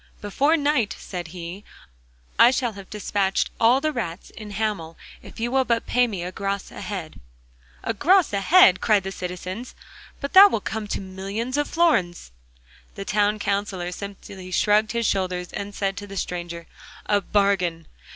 'Before 0.19 0.57
night,' 0.57 0.95
said 0.97 1.27
he, 1.27 1.63
'I 2.39 2.49
shall 2.49 2.71
have 2.73 2.89
despatched 2.89 3.51
all 3.59 3.79
the 3.79 3.91
rats 3.91 4.31
in 4.31 4.49
Hamel 4.49 4.97
if 5.21 5.39
you 5.39 5.51
will 5.51 5.63
but 5.63 5.85
pay 5.85 6.07
me 6.07 6.23
a 6.23 6.31
gros 6.31 6.71
a 6.71 6.81
head.' 6.81 7.19
'A 7.83 7.93
gros 7.93 8.33
a 8.33 8.41
head!' 8.41 8.81
cried 8.81 9.03
the 9.03 9.11
citizens, 9.11 9.75
'but 10.19 10.33
that 10.33 10.49
will 10.49 10.59
come 10.59 10.87
to 10.87 10.99
millions 11.01 11.55
of 11.55 11.67
florins!' 11.69 12.31
The 12.95 13.05
Town 13.05 13.37
Counsellor 13.37 13.91
simply 13.91 14.49
shrugged 14.49 14.93
his 14.93 15.05
shoulders 15.05 15.53
and 15.53 15.75
said 15.75 15.95
to 15.97 16.07
the 16.07 16.17
stranger: 16.17 16.65
'A 17.05 17.21
bargain! 17.21 17.85